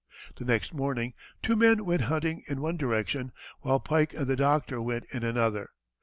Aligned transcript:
The 0.37 0.45
next 0.45 0.73
morning 0.73 1.13
two 1.43 1.55
men 1.55 1.85
went 1.85 2.01
hunting 2.05 2.41
in 2.49 2.59
one 2.59 2.75
direction, 2.75 3.31
while 3.59 3.79
Pike 3.79 4.15
and 4.15 4.25
the 4.25 4.35
doctor 4.35 4.81
went 4.81 5.05
in 5.13 5.23
another. 5.23 5.69